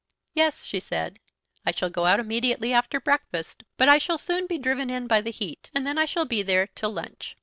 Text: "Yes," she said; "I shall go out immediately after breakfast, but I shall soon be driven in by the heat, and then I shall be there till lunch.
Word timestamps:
"Yes," 0.33 0.63
she 0.65 0.79
said; 0.79 1.19
"I 1.63 1.71
shall 1.71 1.91
go 1.91 2.07
out 2.07 2.19
immediately 2.19 2.73
after 2.73 2.99
breakfast, 2.99 3.61
but 3.77 3.87
I 3.87 3.99
shall 3.99 4.17
soon 4.17 4.47
be 4.47 4.57
driven 4.57 4.89
in 4.89 5.05
by 5.05 5.21
the 5.21 5.29
heat, 5.29 5.69
and 5.75 5.85
then 5.85 5.99
I 5.99 6.05
shall 6.05 6.25
be 6.25 6.41
there 6.41 6.65
till 6.65 6.89
lunch. 6.91 7.37